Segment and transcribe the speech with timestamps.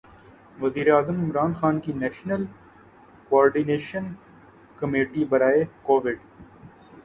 [0.59, 2.45] وزیرِ اعظم عمران خان کی نیشنل
[3.29, 4.05] کوارڈینیشن
[4.79, 6.19] کمیٹی برائے کوویڈ